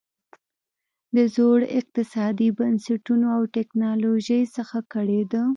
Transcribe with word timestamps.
د 1.15 1.17
زړو 1.33 1.67
اقتصادي 1.79 2.49
بنسټونو 2.57 3.27
او 3.37 3.41
ټکنالوژۍ 3.55 4.43
څخه 4.55 4.77
کړېده. 4.93 5.41